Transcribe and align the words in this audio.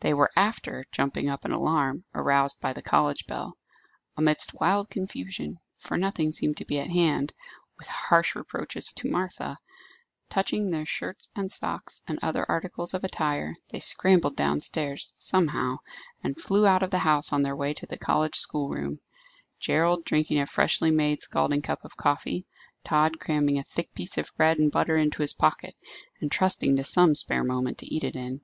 They 0.00 0.12
were 0.12 0.30
"after" 0.36 0.84
jumping 0.92 1.30
up 1.30 1.46
in 1.46 1.50
alarm, 1.50 2.04
aroused 2.14 2.60
by 2.60 2.74
the 2.74 2.82
college 2.82 3.26
bell. 3.26 3.56
Amidst 4.14 4.60
wild 4.60 4.90
confusion, 4.90 5.56
for 5.78 5.96
nothing 5.96 6.32
seemed 6.32 6.58
to 6.58 6.66
be 6.66 6.78
at 6.78 6.90
hand, 6.90 7.32
with 7.78 7.86
harsh 7.88 8.36
reproaches 8.36 8.88
to 8.96 9.10
Martha, 9.10 9.56
touching 10.28 10.68
their 10.68 10.84
shirts 10.84 11.30
and 11.34 11.50
socks, 11.50 12.02
and 12.06 12.18
other 12.20 12.44
articles 12.46 12.92
of 12.92 13.04
attire, 13.04 13.56
they 13.70 13.80
scrambled 13.80 14.36
downstairs, 14.36 15.14
somehow, 15.18 15.78
and 16.22 16.36
flew 16.36 16.66
out 16.66 16.82
of 16.82 16.90
the 16.90 16.98
house 16.98 17.32
on 17.32 17.40
their 17.40 17.56
way 17.56 17.72
to 17.72 17.86
the 17.86 17.96
college 17.96 18.36
schoolroom; 18.36 19.00
Gerald 19.60 20.04
drinking 20.04 20.40
a 20.40 20.44
freshly 20.46 20.90
made 20.90 21.22
scalding 21.22 21.62
cup 21.62 21.82
of 21.86 21.96
coffee; 21.96 22.44
Tod 22.84 23.18
cramming 23.18 23.56
a 23.56 23.64
thick 23.64 23.94
piece 23.94 24.18
of 24.18 24.30
bread 24.36 24.58
and 24.58 24.70
butter 24.70 24.98
into 24.98 25.22
his 25.22 25.32
pocket, 25.32 25.74
and 26.20 26.30
trusting 26.30 26.76
to 26.76 26.84
some 26.84 27.14
spare 27.14 27.44
moment 27.44 27.78
to 27.78 27.86
eat 27.86 28.04
it 28.04 28.14
in. 28.14 28.42